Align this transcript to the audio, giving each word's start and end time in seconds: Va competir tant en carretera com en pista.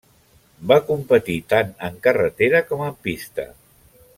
Va 0.71 0.77
competir 0.87 1.35
tant 1.53 1.69
en 1.89 2.01
carretera 2.07 2.63
com 2.71 2.85
en 2.89 2.99
pista. 3.09 3.47